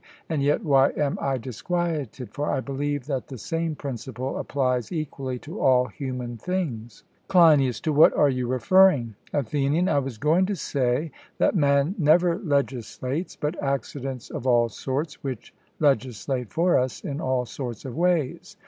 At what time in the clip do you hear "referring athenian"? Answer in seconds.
8.47-9.87